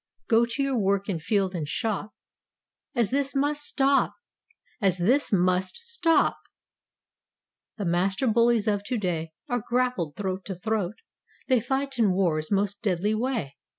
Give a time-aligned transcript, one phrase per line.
[0.27, 2.15] "Go to your work in field and shop.
[2.95, 4.15] As this must stop!
[4.81, 6.37] As this must stopT
[7.77, 10.95] The master bullies of today Are grappled throat to throat;
[11.47, 13.57] They fight in wars most deadly way.